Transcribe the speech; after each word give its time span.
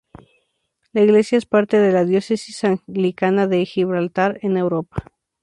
La 0.93 1.03
iglesia 1.03 1.37
es 1.37 1.45
parte 1.45 1.77
de 1.79 1.91
la 1.91 2.05
Diócesis 2.05 2.63
Anglicana 2.63 3.45
de 3.45 3.63
Gibraltar 3.67 4.39
en 4.41 4.57
Europa. 4.57 5.05